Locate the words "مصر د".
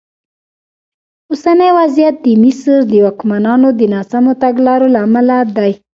2.43-2.93